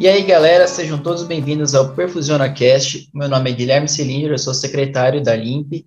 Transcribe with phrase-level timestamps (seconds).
[0.00, 3.10] E aí, galera, sejam todos bem-vindos ao PerfusionaCast.
[3.12, 5.84] Meu nome é Guilherme Cilinder, eu sou secretário da LIMP,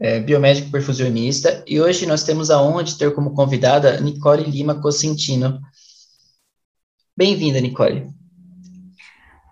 [0.00, 4.80] é, biomédico perfusionista, e hoje nós temos a honra de ter como convidada Nicole Lima
[4.80, 5.60] Cosentino.
[7.16, 8.06] Bem-vinda, Nicole.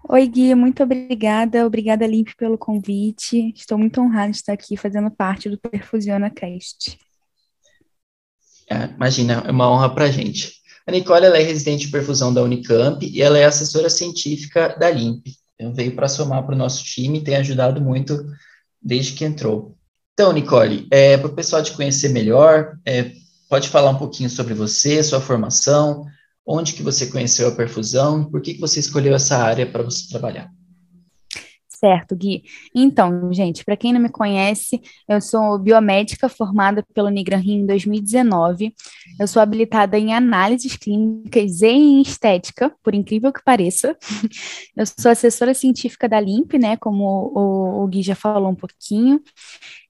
[0.09, 1.67] Oi, Gui, muito obrigada.
[1.67, 3.53] Obrigada, Limp, pelo convite.
[3.57, 6.97] Estou muito honrada de estar aqui fazendo parte do PerfusionaCast.
[8.71, 10.56] É, imagina, é uma honra para a gente.
[10.87, 15.35] A Nicole é residente de perfusão da Unicamp e ela é assessora científica da LIMP.
[15.55, 18.25] Então, veio para somar para o nosso time e tem ajudado muito
[18.81, 19.77] desde que entrou.
[20.13, 23.13] Então, Nicole, é, para o pessoal te conhecer melhor, é,
[23.49, 26.07] pode falar um pouquinho sobre você, sua formação,
[26.47, 30.09] onde que você conheceu a perfusão, por que, que você escolheu essa área para você
[30.09, 30.49] trabalhar?
[31.79, 32.43] Certo, Gui.
[32.75, 38.75] Então, gente, para quem não me conhece, eu sou biomédica formada pelo Nigran em 2019.
[39.21, 43.95] Eu sou habilitada em análises clínicas e em estética, por incrível que pareça.
[44.75, 49.21] Eu sou assessora científica da LIMP, né, como o, o Gui já falou um pouquinho.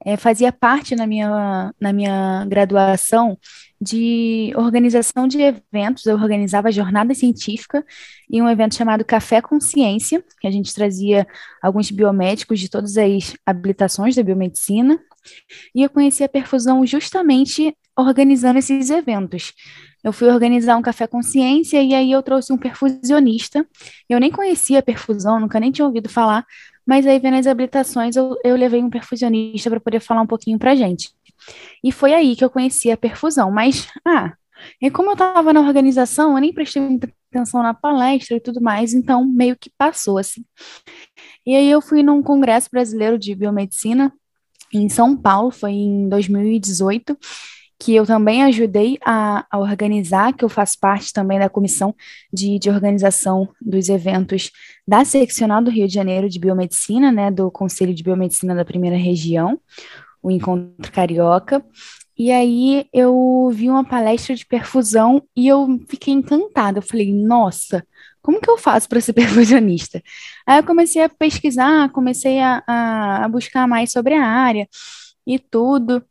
[0.06, 3.36] É, fazia parte na minha, na minha graduação
[3.80, 6.06] de organização de eventos.
[6.06, 7.84] Eu organizava jornada científica
[8.30, 11.27] e um evento chamado Café Consciência, que a gente trazia
[11.60, 14.96] alguns biomédicos de todas as habilitações da biomedicina.
[15.74, 19.54] E eu conheci a perfusão justamente organizando esses eventos.
[20.04, 23.66] Eu fui organizar um café consciência e aí eu trouxe um perfusionista.
[24.08, 26.46] Eu nem conhecia a perfusão, nunca nem tinha ouvido falar,
[26.87, 30.59] mas aí vendo as habilitações eu, eu levei um perfusionista para poder falar um pouquinho
[30.59, 31.11] para gente.
[31.83, 33.51] E foi aí que eu conheci a perfusão.
[33.51, 34.34] Mas, ah,
[34.81, 38.61] e como eu estava na organização, eu nem prestei muita atenção na palestra e tudo
[38.61, 40.45] mais, então meio que passou assim.
[41.45, 44.12] E aí eu fui num congresso brasileiro de biomedicina
[44.73, 47.17] em São Paulo, foi em 2018,
[47.78, 51.94] que eu também ajudei a, a, organizar, que eu faço parte também da comissão
[52.33, 54.50] de, de organização dos eventos
[54.86, 58.96] da seccional do Rio de Janeiro de Biomedicina, né, do Conselho de Biomedicina da Primeira
[58.96, 59.61] Região,
[60.23, 61.64] o Encontro Carioca.
[62.18, 66.78] E aí eu vi uma palestra de perfusão e eu fiquei encantada.
[66.78, 67.86] Eu falei, nossa,
[68.22, 70.02] como que eu faço para ser perfusionista?
[70.46, 74.67] Aí eu comecei a pesquisar, comecei a, a, a buscar mais sobre a área
[75.27, 76.02] e tudo.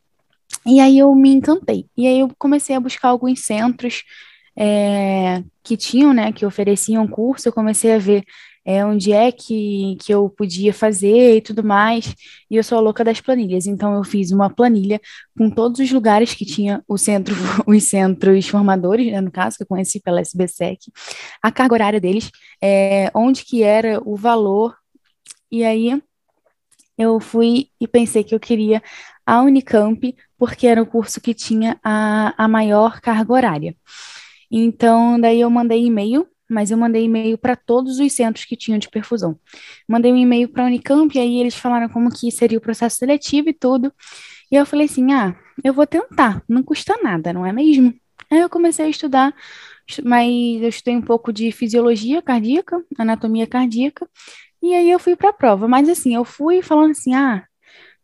[0.65, 1.87] E aí eu me encantei.
[1.97, 4.03] E aí eu comecei a buscar alguns centros
[4.57, 7.47] é, que tinham, né, que ofereciam curso.
[7.47, 8.23] Eu comecei a ver
[8.65, 12.15] é, onde é que, que eu podia fazer e tudo mais.
[12.49, 14.99] E eu sou a louca das planilhas, então eu fiz uma planilha
[15.37, 17.35] com todos os lugares que tinha o centro,
[17.67, 20.91] os centros formadores, né, no caso, que eu conheci pela SBSEC,
[21.43, 24.75] a carga horária deles, é, onde que era o valor.
[25.51, 26.01] E aí
[26.97, 28.81] eu fui e pensei que eu queria
[29.25, 33.75] a Unicamp, porque era o curso que tinha a, a maior carga horária.
[34.51, 38.77] Então, daí eu mandei e-mail mas eu mandei e-mail para todos os centros que tinham
[38.77, 39.39] de perfusão.
[39.87, 42.97] Mandei um e-mail para a Unicamp, e aí eles falaram como que seria o processo
[42.97, 43.91] seletivo e tudo.
[44.51, 47.93] E eu falei assim: ah, eu vou tentar, não custa nada, não é mesmo?
[48.31, 49.33] Aí eu comecei a estudar,
[50.03, 50.29] mas
[50.61, 54.07] eu estudei um pouco de fisiologia cardíaca, anatomia cardíaca,
[54.61, 55.67] e aí eu fui para a prova.
[55.67, 57.43] Mas assim, eu fui falando assim: ah,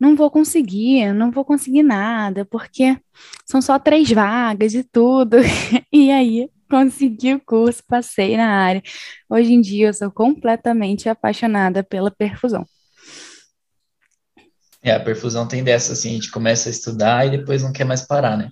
[0.02, 2.98] não vou conseguir, não vou conseguir nada, porque
[3.46, 5.38] são só três vagas e tudo.
[5.94, 8.82] E aí consegui o curso, passei na área.
[9.30, 12.66] Hoje em dia eu sou completamente apaixonada pela perfusão.
[14.82, 17.84] É, a perfusão tem dessa, assim, a gente começa a estudar e depois não quer
[17.84, 18.50] mais parar, né?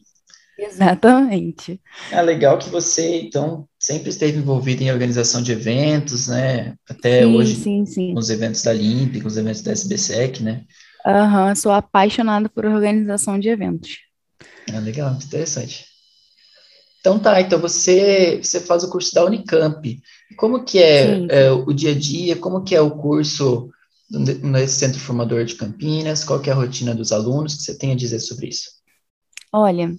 [0.59, 1.81] Exatamente.
[2.11, 6.75] É legal que você, então, sempre esteve envolvido em organização de eventos, né?
[6.87, 8.13] Até sim, hoje, sim, sim.
[8.13, 10.65] com os eventos da Limp, com os eventos da SBSEC, né?
[11.09, 13.97] Aham, sou apaixonada por organização de eventos.
[14.71, 15.85] É legal, interessante.
[16.99, 19.99] Então tá, então você, você faz o curso da Unicamp.
[20.37, 23.71] Como que é, é, o dia a dia, como que é o curso
[24.11, 27.91] nesse Centro Formador de Campinas, qual que é a rotina dos alunos, que você tem
[27.91, 28.69] a dizer sobre isso?
[29.51, 29.91] Olha,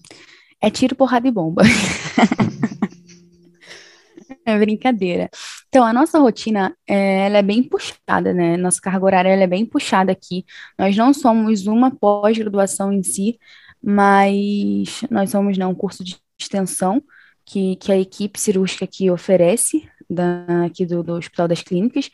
[0.60, 1.62] é tiro, porrada e bomba.
[4.46, 5.28] é brincadeira.
[5.70, 8.56] Então, a nossa rotina, é, ela é bem puxada, né?
[8.56, 10.44] Nossa carga horária, ela é bem puxada aqui.
[10.76, 13.38] Nós não somos uma pós-graduação em si,
[13.80, 17.00] mas nós somos, né, um curso de extensão
[17.46, 22.10] que, que a equipe cirúrgica aqui oferece, da, aqui do, do Hospital das Clínicas.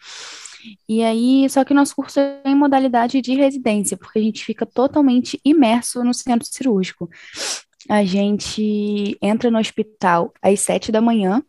[0.87, 4.45] E aí, só que o nosso curso é em modalidade de residência, porque a gente
[4.45, 7.09] fica totalmente imerso no centro cirúrgico.
[7.89, 11.43] A gente entra no hospital às sete da manhã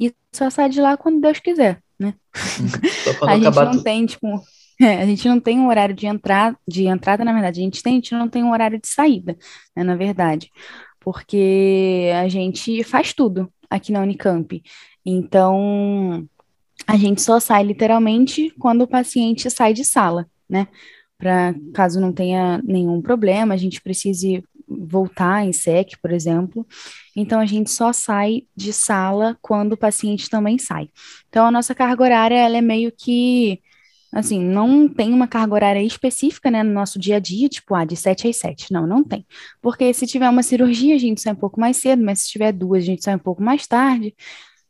[0.00, 2.14] e só sai de lá quando Deus quiser, né?
[3.26, 4.26] a gente não tem, tipo,
[4.80, 7.82] é, a gente não tem um horário de entrada, de entrada, na verdade, a gente
[7.82, 9.36] tem, a gente não tem um horário de saída,
[9.76, 10.50] né, na verdade
[11.08, 14.62] porque a gente faz tudo aqui na Unicamp.
[15.06, 16.28] Então,
[16.86, 20.68] a gente só sai literalmente quando o paciente sai de sala, né?
[21.16, 26.66] Para caso não tenha nenhum problema, a gente precise voltar em SEC, por exemplo.
[27.16, 30.88] Então, a gente só sai de sala quando o paciente também sai.
[31.28, 33.60] Então, a nossa carga horária, ela é meio que,
[34.12, 37.84] assim, não tem uma carga horária específica, né, no nosso dia a dia, tipo, ah,
[37.84, 38.72] de 7 às 7.
[38.72, 39.26] Não, não tem.
[39.60, 42.52] Porque se tiver uma cirurgia, a gente sai um pouco mais cedo, mas se tiver
[42.52, 44.14] duas, a gente sai um pouco mais tarde.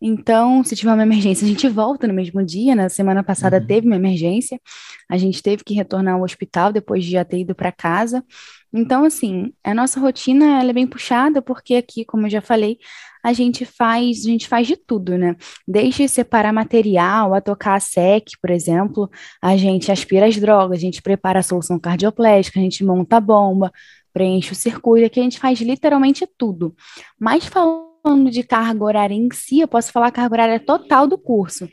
[0.00, 2.74] Então, se tiver uma emergência, a gente volta no mesmo dia.
[2.74, 3.66] Na semana passada uhum.
[3.66, 4.60] teve uma emergência,
[5.08, 8.24] a gente teve que retornar ao hospital depois de já ter ido para casa.
[8.72, 12.78] Então, assim, a nossa rotina ela é bem puxada, porque aqui, como eu já falei,
[13.24, 15.34] a gente faz, a gente faz de tudo, né?
[15.66, 19.10] Desde separar material, a tocar a SEC, por exemplo,
[19.42, 23.20] a gente aspira as drogas, a gente prepara a solução cardioplégica, a gente monta a
[23.20, 23.72] bomba,
[24.12, 26.74] preenche o circuito, aqui a gente faz literalmente tudo.
[27.18, 31.06] Mas falando falando de carga horária em si, eu posso falar a carga horária total
[31.06, 31.68] do curso,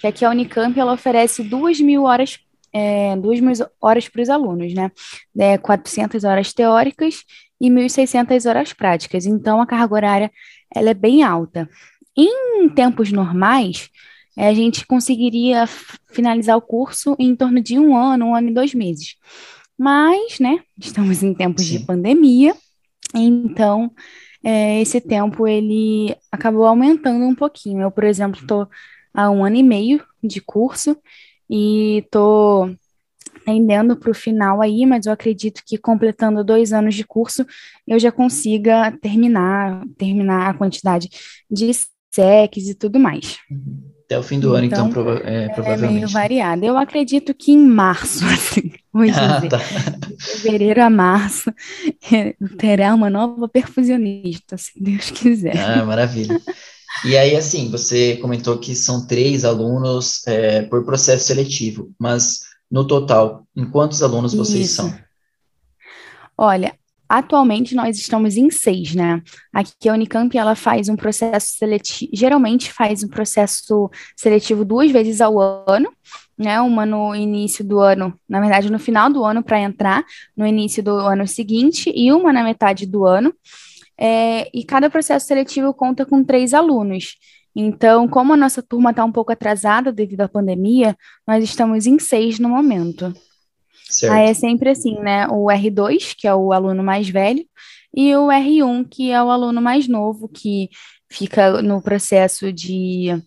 [0.00, 2.38] que aqui a Unicamp ela oferece duas mil horas,
[2.72, 4.92] é, duas mil horas para os alunos, né?
[5.36, 7.24] É, 400 horas teóricas
[7.60, 9.26] e 1.600 horas práticas.
[9.26, 10.32] Então, a carga horária
[10.72, 11.68] ela é bem alta.
[12.16, 13.90] Em tempos normais,
[14.36, 15.66] é, a gente conseguiria
[16.12, 19.16] finalizar o curso em torno de um ano, um ano e dois meses.
[19.76, 21.78] Mas, né, estamos em tempos Sim.
[21.78, 22.54] de pandemia,
[23.12, 23.90] então
[24.44, 27.82] é, esse tempo ele acabou aumentando um pouquinho.
[27.82, 28.68] Eu, por exemplo, estou
[29.12, 30.96] há um ano e meio de curso
[31.48, 32.74] e estou
[33.44, 37.44] tendendo para o final aí, mas eu acredito que completando dois anos de curso
[37.86, 41.08] eu já consiga terminar, terminar a quantidade
[41.50, 43.38] de SECs e tudo mais.
[44.10, 45.92] Até o fim do ano, então, prova é, provavelmente.
[45.92, 46.64] É meio variado.
[46.64, 49.58] Eu acredito que em março, assim, vou ah, dizer, tá.
[49.58, 51.54] de fevereiro a março,
[52.58, 55.56] terá uma nova perfusionista, se Deus quiser.
[55.56, 56.40] Ah, maravilha.
[57.04, 62.84] E aí, assim, você comentou que são três alunos é, por processo seletivo, mas no
[62.84, 64.74] total, em quantos alunos vocês Isso.
[64.74, 64.98] são?
[66.36, 66.74] Olha,
[67.10, 69.20] Atualmente nós estamos em seis, né?
[69.52, 75.20] Aqui a Unicamp ela faz um processo seletivo, geralmente faz um processo seletivo duas vezes
[75.20, 75.36] ao
[75.68, 75.92] ano,
[76.38, 76.60] né?
[76.60, 80.04] Uma no início do ano, na verdade no final do ano para entrar,
[80.36, 83.34] no início do ano seguinte e uma na metade do ano.
[83.98, 87.16] É, e cada processo seletivo conta com três alunos.
[87.56, 90.96] Então, como a nossa turma está um pouco atrasada devido à pandemia,
[91.26, 93.12] nós estamos em seis no momento.
[93.90, 94.12] Certo.
[94.12, 95.26] Aí é sempre assim, né?
[95.28, 97.44] O R2, que é o aluno mais velho,
[97.94, 100.70] e o R1, que é o aluno mais novo, que
[101.10, 103.20] fica no processo de,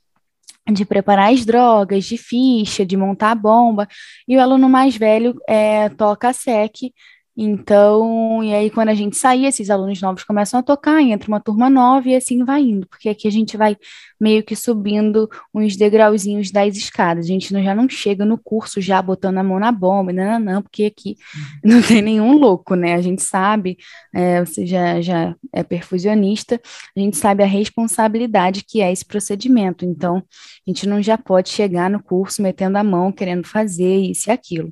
[0.71, 3.88] de preparar as drogas, de ficha, de montar a bomba,
[4.27, 6.94] e o aluno mais velho é, toca a SEC,
[7.35, 11.39] então, e aí quando a gente sair, esses alunos novos começam a tocar, entra uma
[11.39, 13.75] turma nova e assim vai indo, porque aqui a gente vai
[14.19, 17.25] meio que subindo uns degrauzinhos das escadas.
[17.25, 20.39] A gente não, já não chega no curso já botando a mão na bomba, não,
[20.39, 21.71] não, não porque aqui uhum.
[21.74, 22.94] não tem nenhum louco, né?
[22.94, 23.77] A gente sabe,
[24.13, 26.62] é, você já, já é perfusionista,
[26.95, 29.86] a gente sabe a responsabilidade que é esse procedimento.
[29.86, 34.29] Então, a gente não já pode chegar no curso metendo a mão, querendo fazer isso
[34.29, 34.71] e aquilo.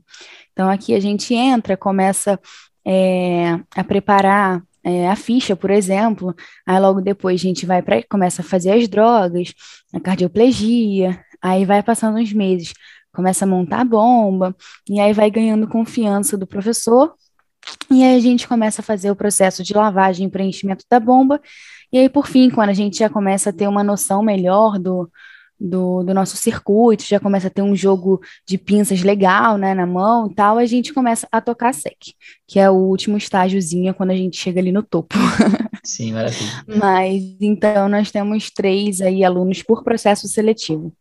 [0.54, 2.40] Então, aqui a gente entra, começa
[2.86, 8.02] é, a preparar é, a ficha, por exemplo, aí logo depois a gente vai para
[8.10, 9.54] começa a fazer as drogas,
[9.94, 12.74] a cardioplegia, aí vai passando uns meses,
[13.14, 14.56] começa a montar a bomba,
[14.90, 17.14] e aí vai ganhando confiança do professor,
[17.92, 21.40] e aí a gente começa a fazer o processo de lavagem e preenchimento da bomba,
[21.92, 25.10] e aí por fim, quando a gente já começa a ter uma noção melhor do,
[25.62, 29.86] do, do, nosso circuito, já começa a ter um jogo de pinças legal, né, na
[29.86, 31.98] mão e tal, a gente começa a tocar sec,
[32.48, 35.16] que é o último estágiozinho quando a gente chega ali no topo.
[35.84, 36.64] Sim, maravilha.
[36.68, 40.92] Mas, então, nós temos três aí alunos por processo seletivo.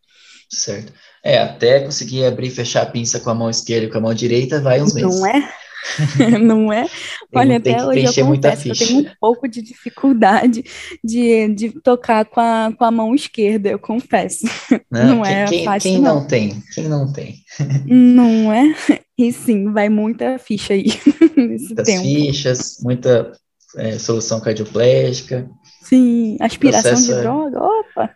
[0.48, 0.92] Certo.
[1.22, 4.00] É, até conseguir abrir e fechar a pinça com a mão esquerda e com a
[4.00, 5.20] mão direita vai uns meses.
[5.20, 5.52] Não é?
[6.40, 6.86] não é?
[7.34, 10.64] Olha, até hoje eu confesso que eu tenho um pouco de dificuldade
[11.02, 14.46] de, de tocar com a, com a mão esquerda, eu confesso.
[14.90, 15.90] Não, não é quem, fácil.
[15.90, 16.14] Quem não.
[16.16, 16.62] não tem?
[16.74, 17.36] Quem não tem?
[17.86, 18.74] Não é?
[19.18, 20.86] E sim, vai muita ficha aí
[21.36, 22.02] Muitas tempo.
[22.02, 23.32] fichas, muita
[23.76, 25.48] é, solução cardioplégica.
[25.82, 28.10] Sim, aspiração de é droga, opa!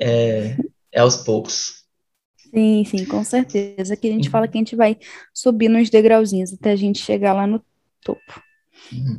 [0.00, 0.56] É,
[0.92, 1.83] é aos poucos.
[2.54, 3.96] Sim, sim, com certeza.
[3.96, 4.96] Que a gente fala que a gente vai
[5.32, 7.60] subir nos degrauzinhos até a gente chegar lá no
[8.00, 8.42] topo.
[8.92, 9.18] Uhum.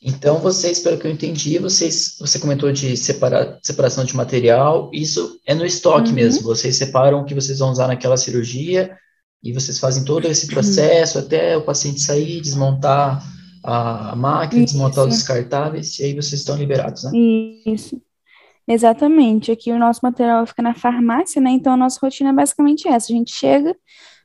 [0.00, 5.40] Então, vocês, pelo que eu entendi, vocês, você comentou de separar, separação de material, isso
[5.44, 6.14] é no estoque uhum.
[6.14, 6.42] mesmo.
[6.44, 8.96] Vocês separam o que vocês vão usar naquela cirurgia
[9.42, 11.24] e vocês fazem todo esse processo uhum.
[11.24, 13.20] até o paciente sair, desmontar
[13.64, 14.74] a máquina, isso.
[14.74, 17.10] desmontar os descartáveis, e aí vocês estão liberados, né?
[17.66, 18.00] Isso.
[18.68, 19.52] Exatamente.
[19.52, 21.50] Aqui o nosso material fica na farmácia, né?
[21.50, 23.12] Então a nossa rotina é basicamente essa.
[23.12, 23.76] A gente chega,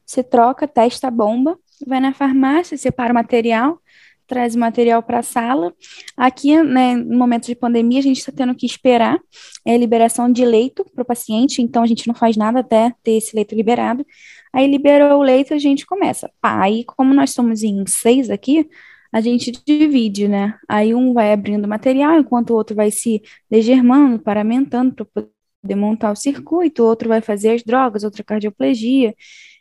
[0.05, 3.79] se troca, testa a bomba, vai na farmácia, separa o material,
[4.25, 5.73] traz o material para a sala.
[6.17, 9.19] Aqui, né, no momento de pandemia, a gente está tendo que esperar
[9.65, 13.17] é, liberação de leito para o paciente, então a gente não faz nada até ter
[13.17, 14.05] esse leito liberado.
[14.53, 16.31] Aí liberou o leito, a gente começa.
[16.41, 18.67] aí, como nós somos em seis aqui,
[19.11, 20.57] a gente divide, né?
[20.67, 25.25] Aí um vai abrindo material, enquanto o outro vai se degermando, paramentando para
[25.61, 29.13] poder montar o circuito, o outro vai fazer as drogas, outra cardioplegia,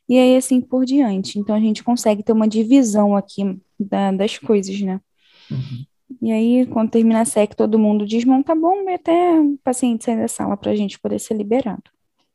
[0.09, 1.39] e aí assim por diante.
[1.39, 5.01] Então a gente consegue ter uma divisão aqui da, das coisas, né?
[5.51, 5.85] Uhum.
[6.21, 10.05] E aí, quando termina a SEC, todo mundo desmonta a bomba e até o paciente
[10.05, 11.85] sair da sala para a gente poder ser liberado.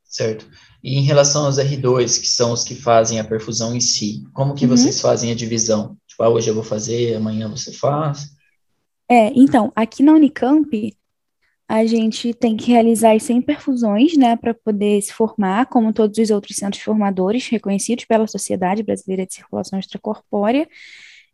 [0.02, 0.48] Certo.
[0.82, 4.54] E em relação aos R2, que são os que fazem a perfusão em si, como
[4.54, 4.70] que uhum.
[4.70, 5.96] vocês fazem a divisão?
[6.16, 8.34] Tipo, ah, hoje eu vou fazer, amanhã você faz?
[9.06, 10.96] É, então, aqui na Unicamp,
[11.68, 16.16] a gente tem que realizar as 100 perfusões, né, para poder se formar, como todos
[16.16, 20.66] os outros centros formadores reconhecidos pela Sociedade Brasileira de Circulação Extracorpórea.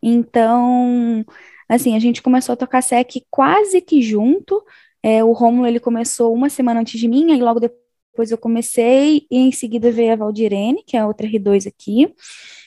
[0.03, 1.25] Então,
[1.69, 4.65] assim, a gente começou a tocar SEC quase que junto.
[5.01, 9.29] É, o Rômulo, ele começou uma semana antes de mim, aí logo depois eu comecei,
[9.31, 12.13] e em seguida veio a Valdirene, que é a outra R2 aqui.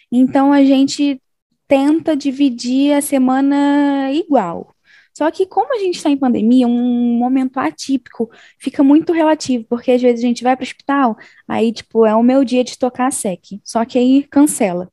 [0.09, 1.21] Então, a gente
[1.67, 4.75] tenta dividir a semana igual.
[5.17, 8.29] Só que como a gente está em pandemia, um momento atípico,
[8.59, 11.17] fica muito relativo, porque às vezes a gente vai para o hospital,
[11.47, 14.91] aí, tipo, é o meu dia de tocar a SEC, só que aí cancela.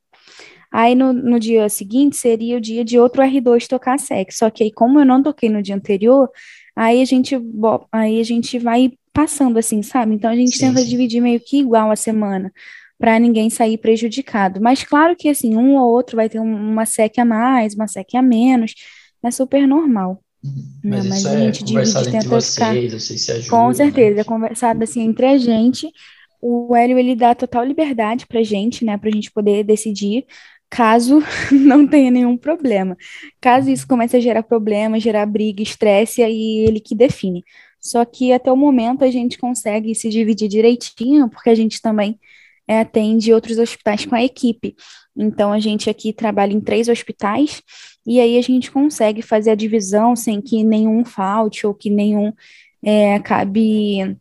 [0.70, 4.48] Aí no, no dia seguinte seria o dia de outro R2 tocar a SEC, só
[4.48, 6.30] que aí como eu não toquei no dia anterior,
[6.76, 7.36] aí a gente,
[7.90, 10.14] aí a gente vai passando assim, sabe?
[10.14, 12.52] Então a gente sim, tenta dividir meio que igual a semana
[13.02, 14.60] para ninguém sair prejudicado.
[14.60, 18.14] Mas claro que assim, um ou outro vai ter uma SEC a mais, uma SEC
[18.14, 18.76] a menos,
[19.20, 20.22] é super normal.
[20.44, 20.52] Uhum.
[20.84, 20.98] Né?
[20.98, 23.00] Mas, Mas a é gente divide, tenta vocês, ficar.
[23.00, 24.20] Vocês se ajudam, com certeza, né?
[24.20, 25.90] é conversado assim entre a gente.
[26.40, 30.24] O Hélio ele dá total liberdade para gente, né, para a gente poder decidir
[30.70, 32.96] caso não tenha nenhum problema.
[33.40, 37.42] Caso isso comece a gerar problema, gerar briga, estresse, aí ele que define.
[37.80, 42.16] Só que até o momento a gente consegue se dividir direitinho, porque a gente também
[42.68, 44.74] é, atende outros hospitais com a equipe.
[45.16, 47.62] Então, a gente aqui trabalha em três hospitais,
[48.06, 52.32] e aí a gente consegue fazer a divisão sem que nenhum falte ou que nenhum
[52.82, 54.16] é, acabe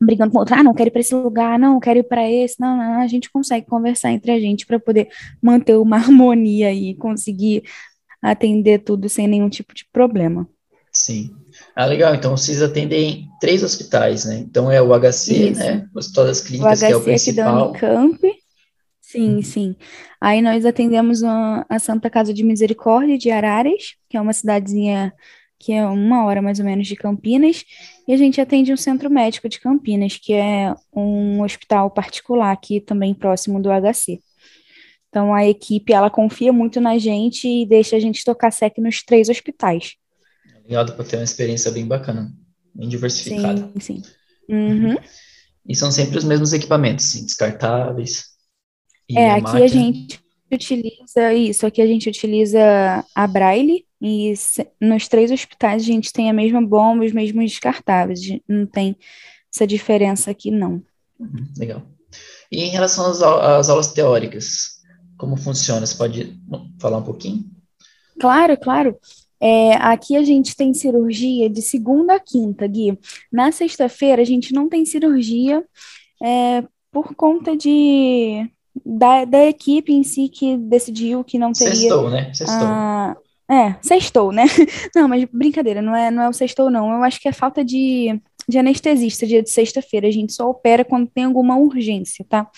[0.00, 2.58] brigando com outro, ah, não quero ir para esse lugar, não, quero ir para esse,
[2.58, 5.08] não, não, a gente consegue conversar entre a gente para poder
[5.42, 7.64] manter uma harmonia e conseguir
[8.22, 10.48] atender tudo sem nenhum tipo de problema.
[10.92, 11.30] Sim.
[11.80, 12.14] Ah, legal.
[12.14, 14.36] Então, vocês atendem três hospitais, né?
[14.36, 15.60] Então, é o HC, Isso.
[15.60, 15.88] né?
[15.94, 17.70] Hospital das Clínicas, o que é o principal.
[17.70, 18.40] Aqui da Unicamp.
[19.00, 19.42] Sim, uhum.
[19.42, 19.76] sim.
[20.20, 25.10] Aí nós atendemos a, a Santa Casa de Misericórdia de Araras, que é uma cidadezinha
[25.58, 27.64] que é uma hora mais ou menos de Campinas,
[28.06, 32.80] e a gente atende um centro médico de Campinas, que é um hospital particular aqui
[32.80, 34.20] também próximo do HC.
[35.08, 39.02] Então a equipe ela confia muito na gente e deixa a gente tocar SEC nos
[39.02, 39.99] três hospitais.
[40.70, 42.32] Obrigado por ter uma experiência bem bacana,
[42.72, 43.72] bem diversificada.
[43.80, 44.02] Sim, sim.
[44.48, 44.96] Uhum.
[45.66, 48.26] E são sempre os mesmos equipamentos, assim, descartáveis.
[49.10, 49.64] é, a aqui máquina.
[49.64, 54.32] a gente utiliza isso, aqui a gente utiliza a Braille e
[54.80, 58.96] nos três hospitais a gente tem a mesma bomba, os mesmos descartáveis, não tem
[59.52, 60.80] essa diferença aqui não.
[61.18, 61.82] Uhum, legal.
[62.50, 64.80] E em relação às, às aulas teóricas,
[65.16, 65.84] como funciona?
[65.84, 66.40] Você pode
[66.78, 67.44] falar um pouquinho?
[68.20, 68.96] Claro, claro.
[69.40, 72.98] É, aqui a gente tem cirurgia de segunda a quinta, Gui.
[73.32, 75.64] Na sexta-feira a gente não tem cirurgia
[76.22, 78.46] é, por conta de
[78.84, 81.74] da, da equipe em si que decidiu que não teria.
[81.74, 82.32] Sextou, né?
[82.34, 82.66] Sextou.
[82.66, 83.16] A,
[83.50, 84.44] é, sextou, né?
[84.94, 86.92] Não, mas brincadeira, não é, não é o sextou, não.
[86.92, 88.16] Eu acho que é falta de,
[88.48, 90.06] de anestesista dia de sexta-feira.
[90.06, 92.48] A gente só opera quando tem alguma urgência, tá?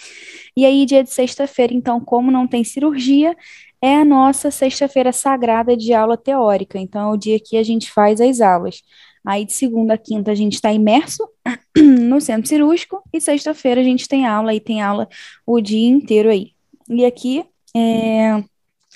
[0.54, 3.34] E aí, dia de sexta-feira, então, como não tem cirurgia,
[3.82, 6.78] é a nossa sexta-feira sagrada de aula teórica.
[6.78, 8.80] Então, é o dia que a gente faz as aulas.
[9.24, 11.28] Aí, de segunda a quinta, a gente está imerso
[11.76, 15.08] no centro cirúrgico, e sexta-feira a gente tem aula, e tem aula
[15.44, 16.52] o dia inteiro aí.
[16.88, 18.42] E aqui, é,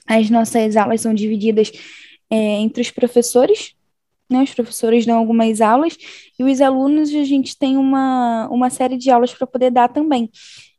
[0.07, 1.73] as nossas aulas são divididas
[2.31, 3.75] é, entre os professores,
[4.29, 5.97] né, os professores dão algumas aulas,
[6.39, 10.31] e os alunos, a gente tem uma, uma série de aulas para poder dar também.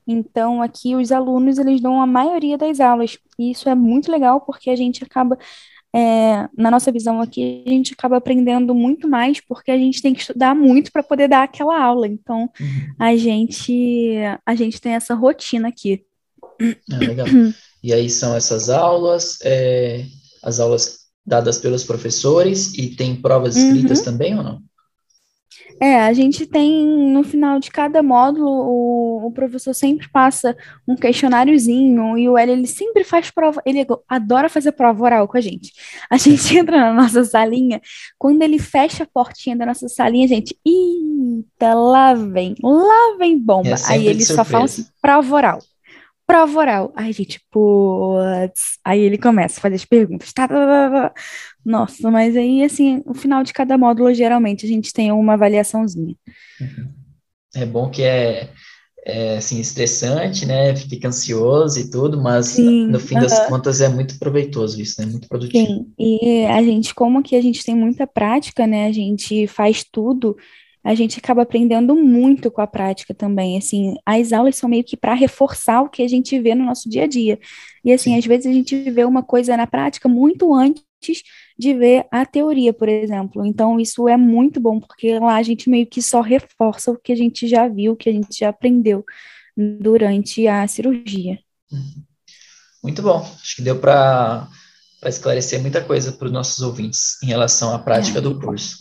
[0.07, 4.39] Então, aqui os alunos, eles dão a maioria das aulas, e isso é muito legal,
[4.41, 5.37] porque a gente acaba,
[5.93, 10.13] é, na nossa visão aqui, a gente acaba aprendendo muito mais, porque a gente tem
[10.13, 12.07] que estudar muito para poder dar aquela aula.
[12.07, 12.95] Então, uhum.
[12.97, 16.05] a gente, a gente tem essa rotina aqui.
[16.59, 17.27] É, legal.
[17.83, 20.03] E aí são essas aulas, é,
[20.43, 24.05] as aulas dadas pelos professores, e tem provas escritas uhum.
[24.05, 24.61] também ou não?
[25.79, 30.57] É, a gente tem, no final de cada módulo, o, o professor sempre passa
[30.87, 35.37] um questionáriozinho e o L, ele sempre faz prova, ele adora fazer prova oral com
[35.37, 35.71] a gente.
[36.09, 37.81] A gente entra na nossa salinha,
[38.17, 43.37] quando ele fecha a portinha da nossa salinha, a gente, eita, lá vem, lá vem
[43.37, 43.69] bomba.
[43.69, 45.59] É Aí ele só fala assim, prova oral
[46.27, 46.93] prova oral.
[46.95, 48.77] Aí a gente, putz.
[48.83, 50.33] Aí ele começa a fazer as perguntas.
[50.33, 51.13] Tá, tá, tá, tá.
[51.67, 56.15] Nossa, mas aí, assim, no final de cada módulo, geralmente, a gente tem uma avaliaçãozinha.
[57.53, 58.49] É bom que é,
[59.05, 60.73] é assim, estressante, né?
[60.77, 63.23] Fica ansioso e tudo, mas Sim, no fim uh -huh.
[63.23, 65.07] das contas é muito proveitoso isso, né?
[65.07, 65.67] Muito produtivo.
[65.67, 68.87] Sim, e a gente, como que a gente tem muita prática, né?
[68.87, 70.37] A gente faz tudo
[70.87, 73.57] a gente acaba aprendendo muito com a prática também.
[73.57, 76.89] Assim, as aulas são meio que para reforçar o que a gente vê no nosso
[76.89, 77.37] dia a dia.
[77.83, 78.17] E assim, Sim.
[78.17, 80.86] às vezes a gente vê uma coisa na prática muito antes
[81.57, 83.45] de ver a teoria, por exemplo.
[83.45, 87.11] Então, isso é muito bom, porque lá a gente meio que só reforça o que
[87.11, 89.03] a gente já viu, o que a gente já aprendeu
[89.55, 91.39] durante a cirurgia.
[91.71, 92.03] Uhum.
[92.83, 93.19] Muito bom.
[93.19, 94.47] Acho que deu para
[95.05, 98.21] esclarecer muita coisa para os nossos ouvintes em relação à prática é.
[98.21, 98.77] do curso.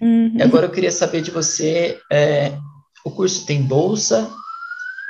[0.00, 0.36] Uhum.
[0.36, 2.56] E agora eu queria saber de você, é,
[3.04, 4.30] o curso tem bolsa?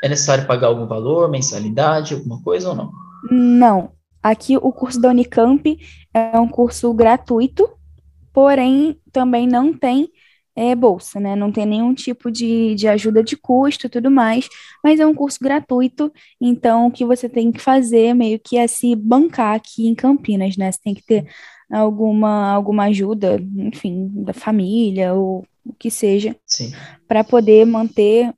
[0.02, 2.92] É necessário pagar algum valor, mensalidade, alguma coisa ou não?
[3.30, 3.97] Não.
[4.22, 5.78] Aqui o curso da Unicamp
[6.12, 7.68] é um curso gratuito,
[8.32, 10.10] porém também não tem
[10.56, 11.36] é, bolsa, né?
[11.36, 14.48] Não tem nenhum tipo de, de ajuda de custo e tudo mais,
[14.82, 18.66] mas é um curso gratuito, então o que você tem que fazer meio que é
[18.66, 20.72] se bancar aqui em Campinas, né?
[20.72, 21.26] Você tem que ter
[21.70, 26.34] alguma, alguma ajuda, enfim, da família ou o que seja,
[27.06, 28.32] para poder manter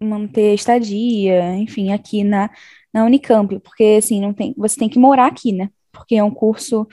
[0.00, 2.50] manter estadia, enfim, aqui na,
[2.96, 5.68] na Unicamp, porque assim, não tem, você tem que morar aqui, né?
[5.92, 6.88] Porque é um curso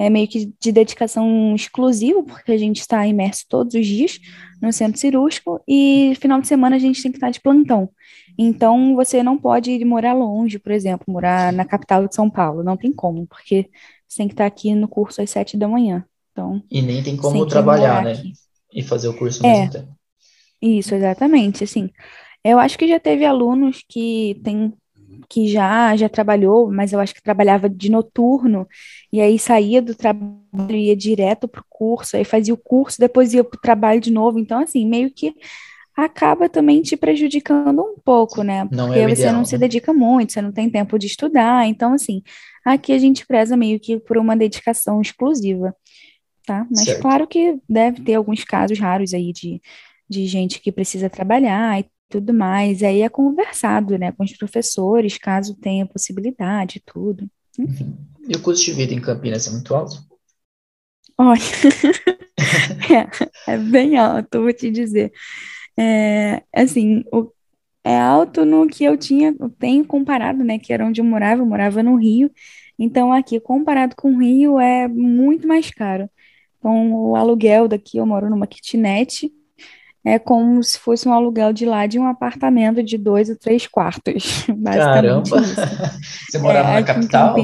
[0.00, 4.20] é meio que de dedicação exclusiva, porque a gente está imerso todos os dias
[4.62, 7.90] no centro cirúrgico e final de semana a gente tem que estar de plantão.
[8.38, 12.76] Então, você não pode morar longe, por exemplo, morar na capital de São Paulo, não
[12.76, 13.68] tem como, porque
[14.06, 16.04] você tem que estar aqui no curso às sete da manhã.
[16.30, 18.12] Então, e nem tem como trabalhar, né?
[18.12, 18.32] Aqui.
[18.72, 19.88] E fazer o curso ao é, mesmo tempo.
[20.62, 21.64] Isso, exatamente.
[21.64, 21.90] Assim,
[22.44, 24.72] eu acho que já teve alunos que tem
[25.28, 28.66] que já já trabalhou, mas eu acho que trabalhava de noturno
[29.12, 30.36] e aí saía do trabalho
[30.70, 34.12] ia direto para o curso, aí fazia o curso, depois ia para o trabalho de
[34.12, 34.38] novo.
[34.38, 35.34] Então, assim, meio que
[35.96, 38.64] acaba também te prejudicando um pouco, né?
[38.64, 39.58] Porque não é você ideal, não se né?
[39.58, 41.66] dedica muito, você não tem tempo de estudar.
[41.66, 42.22] Então, assim,
[42.64, 45.74] aqui a gente preza meio que por uma dedicação exclusiva,
[46.46, 46.66] tá?
[46.70, 47.02] Mas certo.
[47.02, 49.60] claro que deve ter alguns casos raros aí de,
[50.08, 52.82] de gente que precisa trabalhar e tudo mais.
[52.82, 57.28] Aí é conversado, né, com os professores, caso tenha possibilidade, tudo.
[57.58, 57.96] Enfim.
[58.28, 59.96] E o custo de vida em Campinas é muito alto?
[61.16, 61.40] Olha,
[63.46, 65.12] é, é bem alto, vou te dizer
[65.78, 67.30] é, assim, o,
[67.84, 71.42] é alto no que eu tinha, eu tenho comparado, né, que era onde eu morava,
[71.42, 72.30] eu morava no Rio,
[72.78, 76.10] então aqui, comparado com o Rio, é muito mais caro.
[76.58, 79.32] Então, o aluguel daqui, eu moro numa kitnet,
[80.04, 83.66] é como se fosse um aluguel de lá de um apartamento de dois ou três
[83.66, 84.46] quartos.
[84.64, 85.22] Caramba!
[86.30, 87.36] Você morava é, na capital?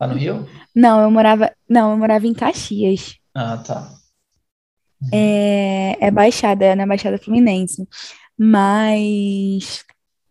[0.00, 0.46] Lá no Rio?
[0.74, 3.16] Não, eu morava, não, eu morava em Caxias.
[3.34, 4.00] Ah, tá
[5.12, 7.86] é, é Baixada, é na Baixada Fluminense.
[8.36, 9.84] Mas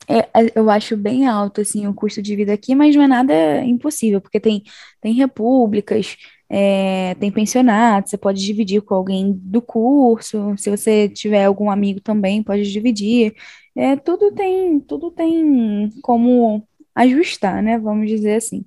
[0.08, 3.08] é, é, eu acho bem alto assim o custo de vida aqui, mas não é
[3.08, 4.63] nada impossível, porque tem,
[5.01, 6.17] tem repúblicas,
[6.49, 12.01] é, tem pensionato, você pode dividir com alguém do curso, se você tiver algum amigo
[12.01, 13.35] também, pode dividir.
[13.75, 17.77] É, tudo tem, tudo tem como ajustar, né?
[17.77, 18.65] Vamos dizer assim.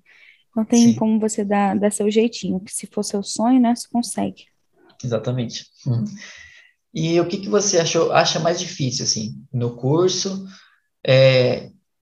[0.55, 0.95] Não tem Sim.
[0.95, 4.45] como você dar, dar seu jeitinho, que se for seu sonho, né, você consegue.
[5.03, 5.67] Exatamente.
[5.87, 6.05] Hum.
[6.95, 10.47] E o que, que você achou, acha mais difícil, assim, no curso?
[11.05, 11.71] É,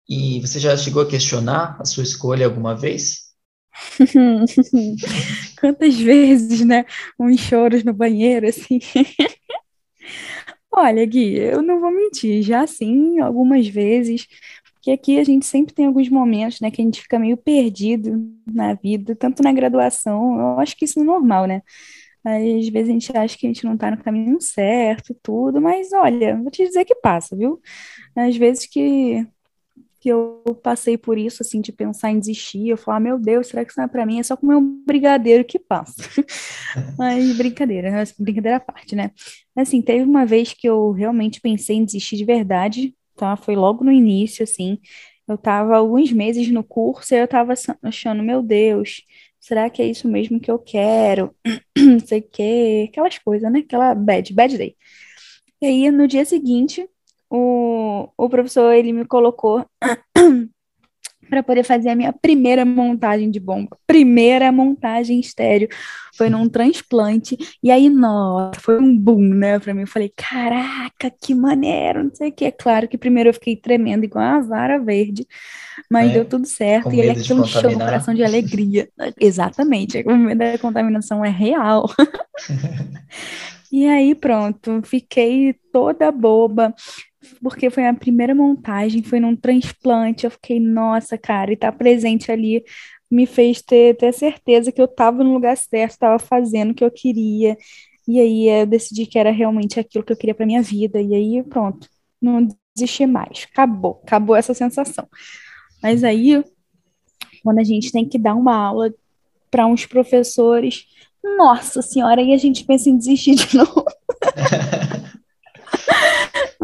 [0.09, 3.24] e você já chegou a questionar a sua escolha alguma vez?
[5.61, 6.85] Quantas vezes, né?
[7.19, 8.79] Uns choros no banheiro, assim.
[10.71, 14.27] Olha, Gui, eu não vou mentir, já sim, algumas vezes,
[14.75, 18.13] porque aqui a gente sempre tem alguns momentos, né, que a gente fica meio perdido
[18.47, 21.63] na vida, tanto na graduação, eu acho que isso é normal, né?
[22.25, 25.93] Às vezes a gente acha que a gente não tá no caminho certo tudo, mas
[25.93, 27.61] olha, vou te dizer que passa, viu?
[28.17, 29.27] Às vezes que,
[30.05, 33.47] que eu passei por isso, assim, de pensar em desistir, eu falo, ah, meu Deus,
[33.47, 34.19] será que isso não é pra mim?
[34.19, 35.95] É só comer um brigadeiro que passa.
[36.99, 39.13] mas brincadeira, brincadeira à parte, né?
[39.57, 43.35] Assim, teve uma vez que eu realmente pensei em desistir de verdade, tá?
[43.35, 44.79] Foi logo no início, assim,
[45.27, 49.05] eu tava alguns meses no curso e eu tava achando, meu Deus,
[49.41, 51.35] será que é isso mesmo que eu quero?
[51.79, 53.61] Não sei o quê, aquelas coisas, né?
[53.61, 54.77] Aquela bad, bad day.
[55.63, 56.87] E aí, no dia seguinte,
[57.37, 59.67] o, o professor, ele me colocou
[61.29, 63.77] para poder fazer a minha primeira montagem de bomba.
[63.89, 65.69] Primeira montagem estéreo.
[66.17, 67.37] Foi num transplante.
[67.61, 69.59] E aí, nossa, foi um boom, né?
[69.59, 72.45] Pra mim, eu falei, caraca, que maneiro, não sei o que.
[72.45, 75.27] É claro que primeiro eu fiquei tremendo igual uma vara verde,
[75.91, 76.93] mas é, deu tudo certo.
[76.93, 78.89] E aí aquilo encheu o coração de alegria.
[79.19, 81.91] Exatamente, o medo da contaminação é real.
[83.73, 86.73] e aí, pronto, fiquei toda boba
[87.43, 90.25] porque foi a primeira montagem, foi num transplante.
[90.25, 92.65] Eu fiquei, nossa, cara, e tá presente ali
[93.11, 96.85] me fez ter, ter certeza que eu estava no lugar certo, estava fazendo o que
[96.85, 97.57] eu queria.
[98.07, 101.01] E aí eu decidi que era realmente aquilo que eu queria para minha vida.
[101.01, 101.89] E aí, pronto,
[102.21, 103.47] não desisti mais.
[103.53, 105.07] Acabou, acabou essa sensação.
[105.83, 106.43] Mas aí,
[107.43, 108.93] quando a gente tem que dar uma aula
[109.51, 110.87] para uns professores,
[111.39, 113.85] nossa senhora, aí a gente pensa em desistir de novo.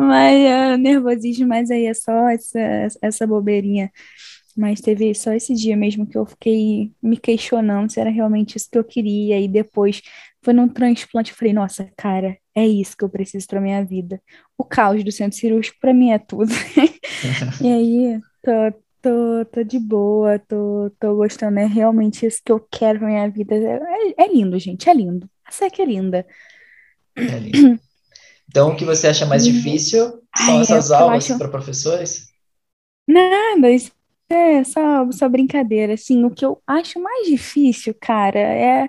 [0.01, 2.59] mas é nervosismo, mas aí é só essa,
[3.03, 3.91] essa bobeirinha.
[4.57, 8.69] Mas teve só esse dia mesmo que eu fiquei me questionando se era realmente isso
[8.71, 9.41] que eu queria.
[9.41, 10.03] E depois
[10.43, 14.21] foi num transplante, eu falei, nossa, cara, é isso que eu preciso para minha vida.
[14.59, 16.53] O caos do centro cirúrgico para mim é tudo.
[17.63, 21.59] e aí, tô, tô, tô de boa, tô, tô gostando.
[21.59, 23.55] É realmente isso que eu quero pra minha vida.
[23.55, 25.29] É, é lindo, gente, é lindo.
[25.45, 26.27] A SEC é linda.
[27.17, 27.81] É lindo.
[28.51, 31.39] Então, o que você acha mais difícil são Ai, essas aulas acho...
[31.39, 32.29] para professores?
[33.07, 33.93] Nada, isso
[34.29, 35.95] é só, só brincadeira.
[35.95, 38.89] Assim, o que eu acho mais difícil, cara, é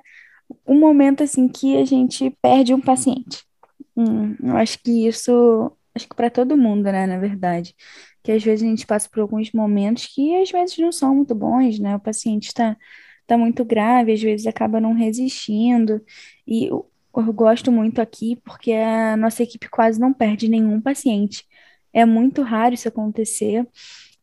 [0.65, 3.43] o momento assim que a gente perde um paciente.
[3.95, 7.75] Hum, eu acho que isso, acho que para todo mundo, né, na verdade,
[8.23, 11.35] que às vezes a gente passa por alguns momentos que às vezes não são muito
[11.35, 11.95] bons, né?
[11.95, 12.77] O paciente está
[13.27, 16.01] tá muito grave, às vezes acaba não resistindo.
[16.47, 16.69] E
[17.15, 21.45] eu gosto muito aqui porque a nossa equipe quase não perde nenhum paciente.
[21.93, 23.67] É muito raro isso acontecer,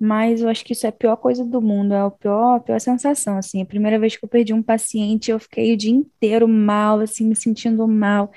[0.01, 2.61] mas eu acho que isso é a pior coisa do mundo, é a pior, a
[2.61, 3.61] pior sensação, assim.
[3.62, 7.27] A primeira vez que eu perdi um paciente, eu fiquei o dia inteiro mal, assim,
[7.27, 8.31] me sentindo mal,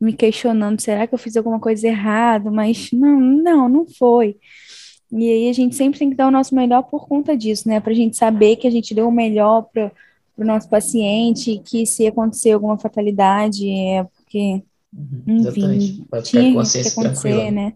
[0.00, 2.50] me questionando, será que eu fiz alguma coisa errada?
[2.50, 4.36] Mas não, não, não foi.
[5.10, 7.80] E aí a gente sempre tem que dar o nosso melhor por conta disso, né?
[7.80, 9.90] Pra gente saber que a gente deu o melhor para
[10.38, 14.62] para o nosso paciente que se acontecer alguma fatalidade é porque,
[14.94, 17.50] uhum, enfim, tinha que acontecer, tranquila.
[17.50, 17.72] né?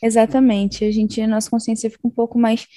[0.00, 2.68] Exatamente, a gente, a nossa consciência fica um pouco mais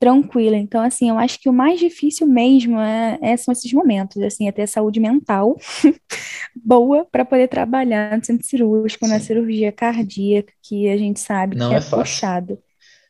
[0.00, 0.56] tranquila.
[0.56, 4.48] Então, assim, eu acho que o mais difícil mesmo é, é são esses momentos, assim,
[4.48, 5.56] é ter saúde mental
[6.56, 9.12] boa para poder trabalhar no centro cirúrgico, Sim.
[9.12, 12.58] na cirurgia cardíaca, que a gente sabe Não que é, é puxado.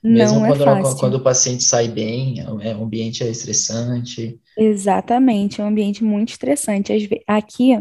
[0.05, 4.39] Mesmo não é quando, é quando o paciente sai bem, é, o ambiente é estressante.
[4.57, 6.93] Exatamente, é um ambiente muito estressante.
[7.27, 7.73] Aqui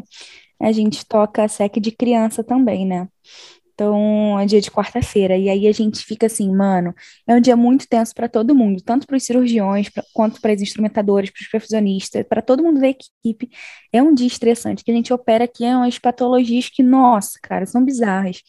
[0.62, 3.08] a gente toca SEC de criança também, né?
[3.74, 5.38] Então, é dia de quarta-feira.
[5.38, 6.94] E aí a gente fica assim, mano,
[7.28, 10.54] é um dia muito tenso para todo mundo, tanto para os cirurgiões, pra, quanto para
[10.54, 13.50] os instrumentadores, para os perfusionistas, para todo mundo da equipe.
[13.94, 17.66] É um dia estressante, que a gente opera aqui é umas patologias que, nossa, cara,
[17.66, 18.42] são bizarras.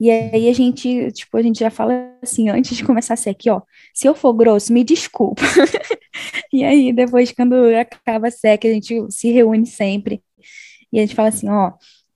[0.00, 3.30] E aí a gente, tipo, a gente já fala assim, antes de começar a ser
[3.30, 3.62] aqui, ó,
[3.94, 5.42] se eu for grosso, me desculpa.
[6.52, 10.22] e aí, depois, quando acaba a SEC, a gente se reúne sempre.
[10.92, 11.72] E a gente fala assim, ó,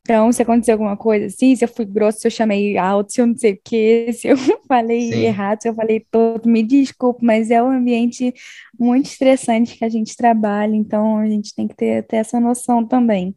[0.07, 3.21] então, se acontecer alguma coisa assim, se eu fui grosso, se eu chamei alto, se
[3.21, 4.37] eu não sei o quê, se eu
[4.69, 5.25] falei Sim.
[5.25, 8.33] errado, se eu falei todo, me desculpe, mas é um ambiente
[8.79, 12.87] muito estressante que a gente trabalha, então a gente tem que ter, ter essa noção
[12.87, 13.35] também.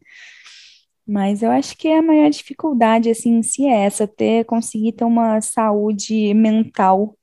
[1.10, 5.02] Mas eu acho que a maior dificuldade, assim, em si é essa, ter, conseguir ter
[5.02, 7.18] uma saúde mental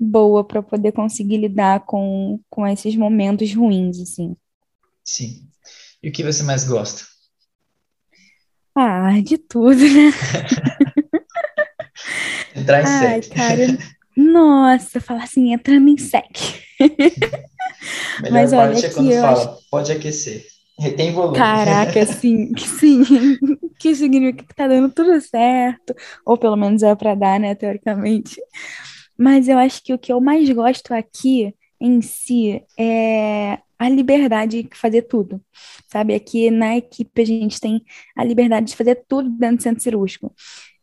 [0.00, 4.34] boa para poder conseguir lidar com, com esses momentos ruins, assim.
[5.04, 5.46] Sim.
[6.02, 7.04] E o que você mais gosta?
[8.74, 10.12] Ah, de tudo, né?
[12.56, 13.34] Entrar em Ai, sec.
[13.34, 13.66] cara,
[14.16, 16.24] nossa, falar assim, entrando em sec.
[18.22, 19.68] Melhor Mas, olha, parte é quando fala, acho...
[19.70, 20.55] pode aquecer.
[20.78, 21.36] Retém volume.
[21.36, 23.02] Caraca, sim, sim.
[23.78, 28.40] que significa que tá dando tudo certo, ou pelo menos é para dar, né, teoricamente.
[29.18, 34.62] Mas eu acho que o que eu mais gosto aqui em si é a liberdade
[34.62, 35.40] de fazer tudo,
[35.88, 36.14] sabe?
[36.14, 37.82] Aqui na equipe a gente tem
[38.16, 40.34] a liberdade de fazer tudo dentro do centro cirúrgico.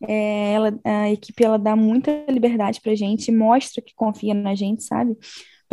[0.08, 4.54] É, ela, a equipe ela dá muita liberdade para a gente, mostra que confia na
[4.54, 5.16] gente, sabe?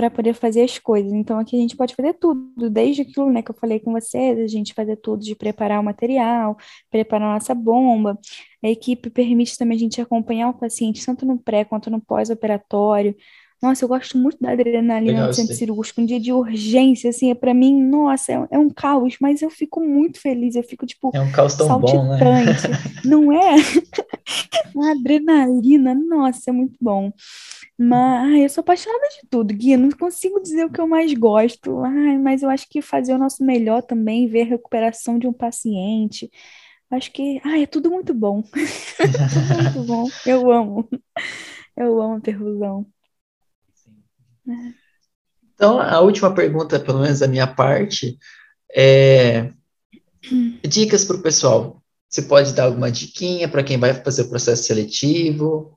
[0.01, 1.13] Para poder fazer as coisas.
[1.13, 4.39] Então, aqui a gente pode fazer tudo, desde aquilo né, que eu falei com vocês,
[4.39, 6.57] a gente fazer tudo de preparar o material,
[6.91, 8.19] preparar a nossa bomba.
[8.65, 13.15] A equipe permite também a gente acompanhar o paciente, tanto no pré quanto no pós-operatório.
[13.63, 16.01] Nossa, eu gosto muito da adrenalina Legal, no centro cirúrgico.
[16.01, 19.51] Um dia de urgência, assim, é para mim, nossa, é, é, um caos, mas eu
[19.51, 20.55] fico muito feliz.
[20.55, 22.19] Eu fico, tipo, é um caos tão bom, né?
[23.05, 23.57] Não é?
[24.75, 27.13] Uma adrenalina, nossa, é muito bom.
[27.77, 29.77] Mas ai, eu sou apaixonada de tudo, Gui.
[29.77, 31.83] Não consigo dizer o que eu mais gosto.
[31.83, 35.33] Ai, mas eu acho que fazer o nosso melhor também, ver a recuperação de um
[35.33, 36.31] paciente.
[36.91, 38.43] Acho que ai, é tudo muito bom.
[38.53, 40.07] tudo muito bom.
[40.27, 40.89] Eu amo.
[41.77, 42.87] Eu amo a perfusão.
[45.55, 48.19] Então, a última pergunta, pelo menos da minha parte,
[48.75, 49.51] é
[50.67, 51.83] dicas para o pessoal.
[52.09, 55.77] Você pode dar alguma diquinha para quem vai fazer o processo seletivo?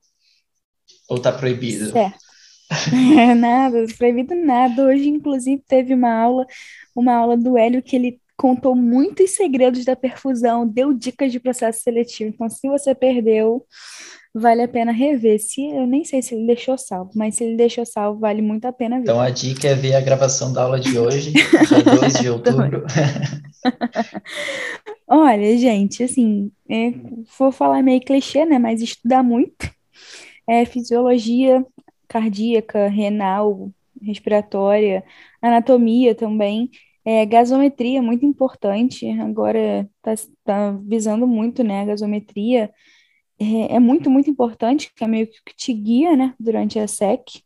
[1.10, 1.92] Ou está proibido?
[1.92, 2.24] Certo.
[3.38, 4.86] Nada, proibido nada.
[4.86, 6.48] Hoje, inclusive, teve uma aula,
[6.96, 11.82] uma aula do Hélio que ele contou muitos segredos da perfusão, deu dicas de processo
[11.82, 12.32] seletivo.
[12.34, 13.66] Então, se você perdeu,
[14.34, 15.40] vale a pena rever.
[15.40, 18.66] Se eu nem sei se ele deixou salvo, mas se ele deixou salvo, vale muito
[18.66, 19.04] a pena ver.
[19.04, 21.32] Então a dica é ver a gravação da aula de hoje,
[21.70, 22.84] dia 2 de outubro.
[25.08, 26.92] Olha, gente, assim, é,
[27.38, 28.58] vou falar meio clichê, né?
[28.58, 29.70] Mas estudar muito.
[30.48, 31.64] É, fisiologia
[32.08, 35.04] cardíaca, renal, respiratória,
[35.42, 36.70] anatomia também.
[37.06, 39.08] É, gasometria, muito importante.
[39.20, 41.82] Agora está tá visando muito, né?
[41.82, 42.72] A gasometria
[43.44, 46.34] é, é, muito, muito importante, que é meio que te guia, né?
[46.40, 47.44] Durante a SEC.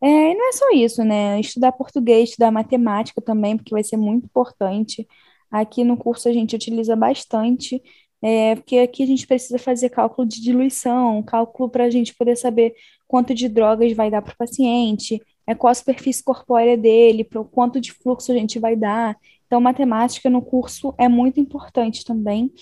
[0.00, 1.40] É, e não é só isso, né?
[1.40, 5.06] Estudar português, estudar matemática também, porque vai ser muito importante.
[5.50, 7.82] Aqui no curso a gente utiliza bastante,
[8.20, 12.36] é, porque aqui a gente precisa fazer cálculo de diluição, cálculo para a gente poder
[12.36, 12.74] saber
[13.06, 17.42] quanto de drogas vai dar para o paciente, é, qual a superfície corpórea dele, para
[17.44, 19.16] quanto de fluxo a gente vai dar.
[19.46, 22.52] Então, matemática no curso é muito importante também.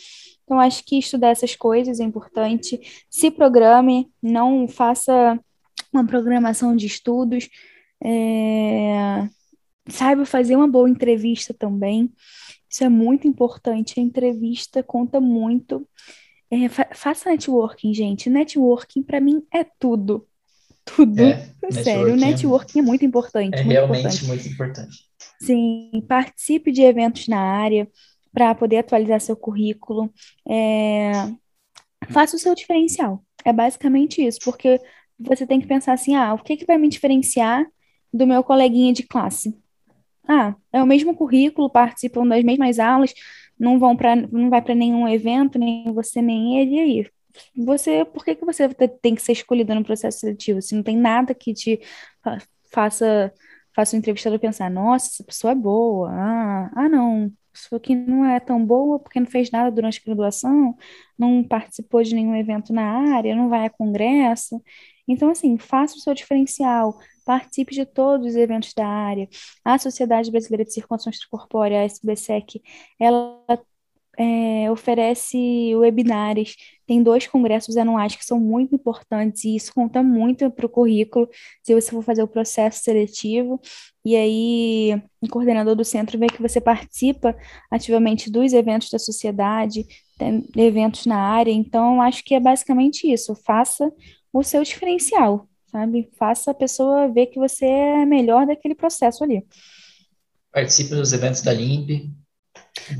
[0.53, 2.79] Então, acho que estudar essas coisas é importante.
[3.09, 5.41] Se programe, não faça
[5.91, 7.49] uma programação de estudos.
[8.05, 9.27] É...
[9.88, 12.12] Saiba fazer uma boa entrevista também.
[12.69, 13.99] Isso é muito importante.
[13.99, 15.88] A entrevista conta muito.
[16.51, 18.29] É, fa faça networking, gente.
[18.29, 20.29] Networking, para mim, é tudo.
[20.85, 21.19] Tudo.
[21.19, 21.51] É,
[21.83, 23.55] Sério, o networking é muito importante.
[23.55, 24.27] É muito realmente importante.
[24.27, 24.99] muito importante.
[25.41, 27.88] Sim, participe de eventos na área
[28.33, 30.12] para poder atualizar seu currículo.
[30.49, 31.12] É...
[32.11, 33.25] Faça o seu diferencial.
[33.45, 34.81] É basicamente isso, porque
[35.18, 37.66] você tem que pensar assim: ah, o que, que vai me diferenciar
[38.12, 39.57] do meu coleguinha de classe?
[40.29, 43.12] Ah, é o mesmo currículo, participam das mesmas aulas,
[43.59, 47.11] não vão para não vai para nenhum evento, nem você nem ele, e aí?
[47.57, 48.68] Você, por que, que você
[49.01, 50.61] tem que ser escolhido no processo seletivo?
[50.62, 51.81] Se não tem nada que te
[52.73, 53.33] faça
[53.75, 56.11] faça o entrevistador pensar, nossa, essa pessoa é boa.
[56.12, 60.05] Ah, ah não, pessoa que não é tão boa porque não fez nada durante a
[60.05, 60.77] graduação,
[61.19, 62.83] não participou de nenhum evento na
[63.17, 64.62] área, não vai a congresso.
[65.07, 69.29] Então, assim, faça o seu diferencial, participe de todos os eventos da área.
[69.65, 72.62] A Sociedade Brasileira de Circulação Extracorpórea, a SBSEC,
[73.01, 73.38] ela
[74.18, 80.51] é, oferece webinários, tem dois congressos anuais que são muito importantes e isso conta muito
[80.51, 81.29] para o currículo
[81.62, 83.61] se você for fazer o processo seletivo.
[84.05, 87.37] E aí, o coordenador do centro vê que você participa
[87.70, 89.87] ativamente dos eventos da sociedade,
[90.18, 91.53] tem eventos na área.
[91.53, 93.35] Então, acho que é basicamente isso.
[93.35, 93.90] Faça
[94.33, 96.11] o seu diferencial, sabe?
[96.18, 99.46] Faça a pessoa ver que você é melhor daquele processo ali.
[100.53, 102.11] Participe dos eventos da LIMP,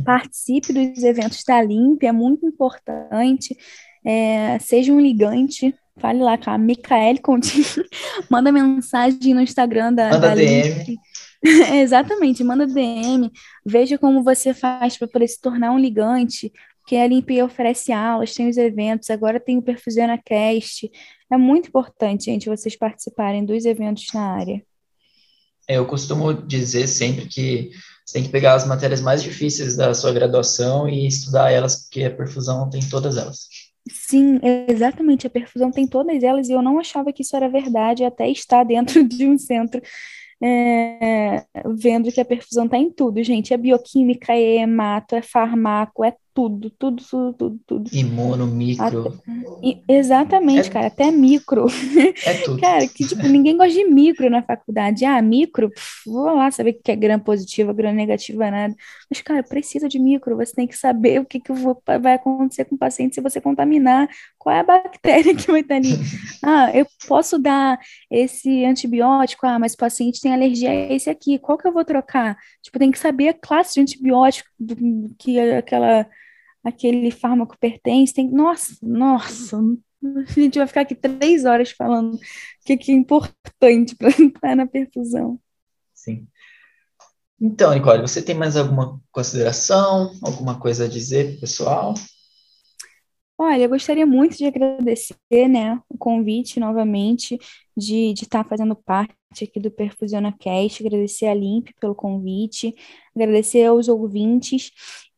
[0.05, 3.57] Participe dos eventos da Limp, é muito importante.
[4.05, 7.65] É, seja um ligante, fale lá com a Micaele Continho,
[8.31, 10.99] manda mensagem no Instagram da, manda da DM.
[11.83, 13.31] Exatamente, manda DM,
[13.65, 18.35] veja como você faz para poder se tornar um ligante, porque a Limp oferece aulas,
[18.35, 20.91] tem os eventos, agora tem o Perfusiona Cast.
[21.31, 24.63] É muito importante, gente, vocês participarem dos eventos na área.
[25.69, 27.71] É, eu costumo dizer sempre que
[28.13, 32.05] você tem que pegar as matérias mais difíceis da sua graduação e estudar elas, porque
[32.05, 33.49] a perfusão tem todas elas.
[33.91, 35.27] Sim, exatamente.
[35.27, 38.65] A perfusão tem todas elas e eu não achava que isso era verdade até estar
[38.65, 39.81] dentro de um centro
[40.43, 43.53] é, vendo que a perfusão está em tudo, gente.
[43.53, 47.91] É bioquímica, é hemato, é farmaco, é tudo, tudo, tudo, tudo, tudo.
[47.93, 49.09] Imuno, micro.
[49.09, 51.67] Até, exatamente, é, cara, até micro.
[52.25, 52.61] É tudo.
[52.61, 55.05] cara, que tipo, ninguém gosta de micro na faculdade.
[55.05, 58.75] Ah, micro, pff, vou lá saber o que é gram positiva, gram negativa, nada.
[59.11, 61.53] Mas, cara, precisa de micro, você tem que saber o que, que
[62.01, 65.77] vai acontecer com o paciente se você contaminar, qual é a bactéria que vai estar
[65.77, 65.99] ali.
[66.43, 67.79] Ah, eu posso dar
[68.11, 71.85] esse antibiótico, ah, mas o paciente tem alergia a esse aqui, qual que eu vou
[71.85, 72.37] trocar?
[72.63, 74.49] Tipo, tem que saber a classe de antibiótico
[75.19, 76.07] que aquela
[76.65, 82.19] aquele fármaco pertence, tem, nossa, nossa, a gente vai ficar aqui três horas falando o
[82.65, 85.41] que, que é importante para entrar na perfusão.
[85.93, 86.27] Sim.
[87.41, 91.95] Então, Nicole, você tem mais alguma consideração, alguma coisa a dizer, pessoal?
[93.45, 97.37] Olha, eu gostaria muito de agradecer, né, o convite novamente
[97.77, 102.73] de estar tá fazendo parte aqui do Perfusiona Cast, agradecer a Limp pelo convite,
[103.17, 104.71] agradecer aos ouvintes.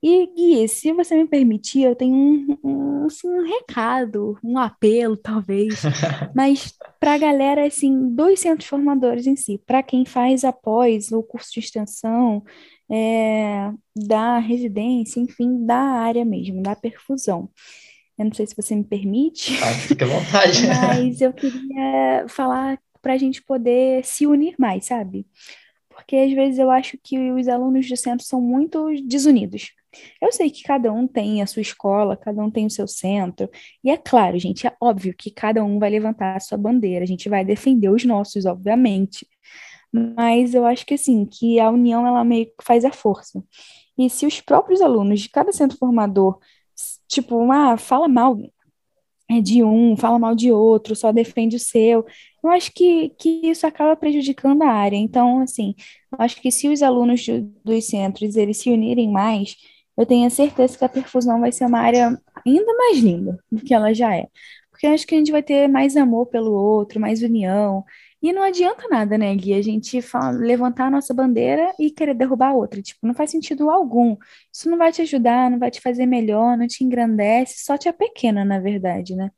[0.03, 5.19] E, Gui, se você me permitir, eu tenho um, um, assim, um recado, um apelo,
[5.19, 5.83] talvez,
[6.35, 11.23] mas para a galera, assim, dos centros formadores em si, para quem faz após o
[11.23, 12.43] curso de extensão,
[12.91, 17.51] é, da residência, enfim, da área mesmo, da perfusão.
[18.19, 19.55] Eu não sei se você me permite.
[19.63, 20.67] Ah, fica à vontade.
[20.67, 25.27] mas eu queria falar para a gente poder se unir mais, sabe?
[25.89, 29.73] Porque às vezes eu acho que os alunos do centro são muito desunidos.
[30.21, 33.49] Eu sei que cada um tem a sua escola, cada um tem o seu centro,
[33.83, 37.07] e é claro, gente, é óbvio que cada um vai levantar a sua bandeira, a
[37.07, 39.27] gente vai defender os nossos, obviamente.
[39.93, 43.43] Mas eu acho que assim, que a união ela meio que faz a força.
[43.97, 46.39] E se os próprios alunos de cada centro formador
[47.09, 48.37] tipo, ah, fala mal
[49.43, 52.07] de um, fala mal de outro, só defende o seu.
[52.43, 54.97] Eu acho que, que isso acaba prejudicando a área.
[54.97, 55.75] Então, assim,
[56.13, 59.57] eu acho que se os alunos de, dos centros eles se unirem mais,
[59.97, 63.63] eu tenho a certeza que a perfusão vai ser uma área ainda mais linda do
[63.65, 64.27] que ela já é.
[64.71, 67.85] Porque eu acho que a gente vai ter mais amor pelo outro, mais união,
[68.25, 72.15] e não adianta nada, né, Gui, a gente fala, levantar a nossa bandeira e querer
[72.15, 72.81] derrubar a outra.
[72.81, 74.17] Tipo, não faz sentido algum.
[74.51, 77.87] Isso não vai te ajudar, não vai te fazer melhor, não te engrandece, só te
[77.87, 79.31] é pequena, na verdade, né?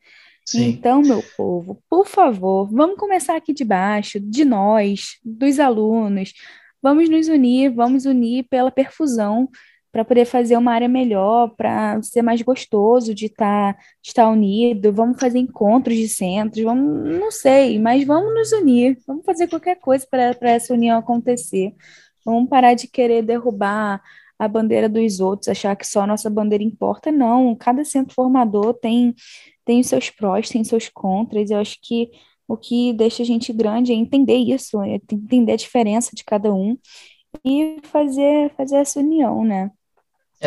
[0.44, 0.68] Sim.
[0.68, 6.32] Então, meu povo, por favor, vamos começar aqui de baixo, de nós, dos alunos.
[6.80, 9.48] Vamos nos unir, vamos unir pela perfusão
[9.96, 14.28] para poder fazer uma área melhor, para ser mais gostoso de estar tá, de estar
[14.28, 14.92] unido.
[14.92, 19.76] Vamos fazer encontros de centros, vamos, não sei, mas vamos nos unir, vamos fazer qualquer
[19.76, 21.74] coisa para essa união acontecer.
[22.26, 24.02] Vamos parar de querer derrubar
[24.38, 27.10] a bandeira dos outros, achar que só a nossa bandeira importa.
[27.10, 29.14] Não, cada centro formador tem,
[29.64, 31.50] tem os seus prós, tem seus contras.
[31.50, 32.10] Eu acho que
[32.46, 36.52] o que deixa a gente grande é entender isso, é entender a diferença de cada
[36.52, 36.76] um
[37.44, 39.70] e fazer, fazer essa união, né?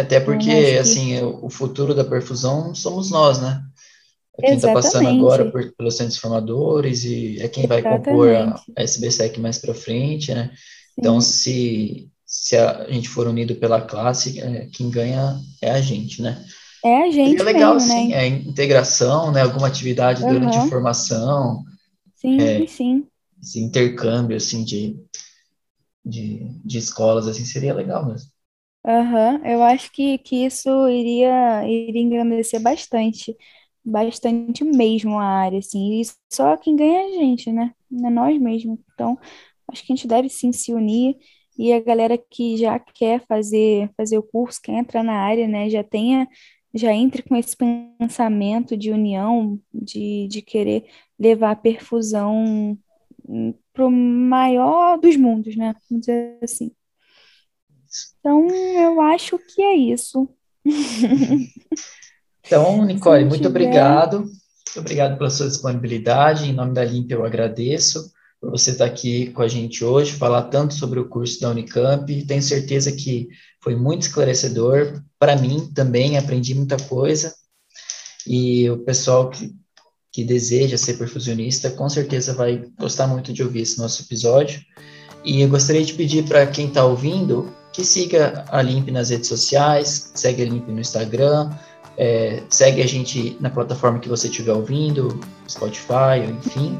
[0.02, 0.78] Até porque, que...
[0.78, 3.62] assim, o futuro da perfusão somos nós, né?
[4.38, 8.62] É quem está passando agora por, pelos centros formadores e é quem vai compor a,
[8.78, 10.52] a SBSEC mais para frente, né?
[10.98, 16.22] Então, se, se a gente for unido pela classe, é, quem ganha é a gente,
[16.22, 16.44] né?
[16.84, 17.42] É a gente.
[17.42, 18.26] É legal, mesmo, sim, né?
[18.26, 19.42] é integração, né?
[19.42, 20.34] Alguma atividade uhum.
[20.34, 21.64] durante a formação.
[22.16, 23.06] Sim, é, sim.
[23.42, 24.98] Esse intercâmbio, assim, de,
[26.06, 28.30] de, de escolas, assim, seria legal mesmo.
[28.86, 33.36] Aham, eu acho que, que isso iria, iria engrandecer bastante,
[33.84, 37.74] bastante mesmo a área, assim, e só quem ganha é a gente, né?
[37.92, 38.80] É nós mesmos.
[38.94, 39.20] Então,
[39.72, 41.18] acho que a gente deve sim se unir,
[41.58, 45.70] e a galera que já quer fazer, fazer o curso, quer entrar na área, né,
[45.70, 46.26] já tenha,
[46.74, 50.86] já entre com esse pensamento de união, de, de querer
[51.20, 52.78] levar a perfusão
[53.74, 55.74] para o maior dos mundos, né?
[55.90, 56.72] Vamos dizer assim.
[58.20, 60.30] Então, eu acho que é isso.
[62.50, 63.50] Então, Nicole, muito tiver...
[63.50, 64.22] obrigado.
[64.22, 66.50] Muito obrigado pela sua disponibilidade.
[66.50, 70.44] Em nome da Limp, eu agradeço por você estar aqui com a gente hoje, falar
[70.44, 72.26] tanto sobre o curso da Unicamp.
[72.26, 73.28] Tenho certeza que
[73.62, 75.00] foi muito esclarecedor.
[75.20, 77.36] Para mim também, aprendi muita coisa.
[78.26, 79.54] E o pessoal que,
[80.12, 84.60] que deseja ser perfusionista, com certeza vai gostar muito de ouvir esse nosso episódio.
[85.24, 89.30] E eu gostaria de pedir para quem está ouvindo que siga a Limp nas redes
[89.30, 91.50] sociais, segue a Limp no Instagram,
[91.98, 95.18] é, segue a gente na plataforma que você estiver ouvindo,
[95.50, 96.78] Spotify, enfim.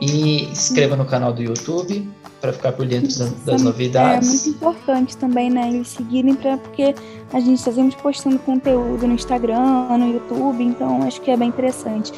[0.00, 2.08] E se inscreva no canal do YouTube
[2.40, 4.28] para ficar por dentro das, das novidades.
[4.28, 5.68] É muito importante também, né?
[5.68, 6.94] Eles seguirem pra, porque
[7.32, 11.50] a gente está sempre postando conteúdo no Instagram, no YouTube, então acho que é bem
[11.50, 12.12] interessante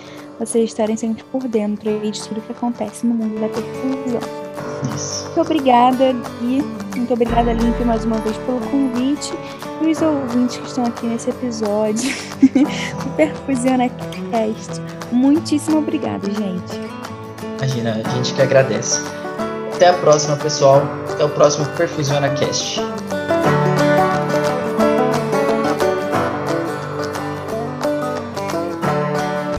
[0.46, 4.20] vocês estarem sempre por dentro aí de tudo que acontece no mundo da perfusão.
[4.94, 5.24] Isso.
[5.26, 6.62] Muito obrigada, Gui.
[6.96, 9.32] Muito obrigada, Limp, mais uma vez pelo convite.
[9.80, 12.12] E os ouvintes que estão aqui nesse episódio
[12.42, 14.80] do Perfusiona Cast.
[15.12, 16.80] Muitíssimo obrigada, gente.
[17.58, 19.00] Imagina, a gente que agradece.
[19.74, 20.82] Até a próxima, pessoal.
[21.12, 22.80] Até o próximo Perfusiona Cast.